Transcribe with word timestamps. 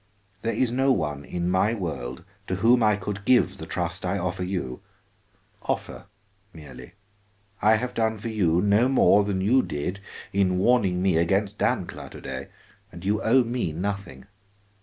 There 0.41 0.51
is 0.51 0.71
no 0.71 0.91
one 0.91 1.23
in 1.23 1.51
my 1.51 1.75
world 1.75 2.23
to 2.47 2.55
whom 2.55 2.81
I 2.81 2.95
could 2.95 3.23
give 3.23 3.59
the 3.59 3.67
trust 3.67 4.03
I 4.03 4.17
offer 4.17 4.43
you. 4.43 4.81
Offer 5.61 6.07
merely: 6.53 6.93
I 7.61 7.75
have 7.75 7.93
done 7.93 8.17
for 8.17 8.29
you 8.29 8.61
no 8.63 8.89
more 8.89 9.23
than 9.23 9.41
you 9.41 9.61
did 9.61 9.99
in 10.33 10.57
warning 10.57 11.03
me 11.03 11.17
against 11.17 11.59
Dancla 11.59 12.09
to 12.09 12.19
day, 12.21 12.47
and 12.91 13.05
you 13.05 13.21
owe 13.21 13.43
me 13.43 13.71
nothing. 13.73 14.25